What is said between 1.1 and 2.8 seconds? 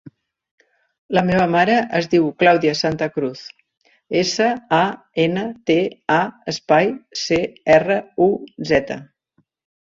La meva mare es diu Clàudia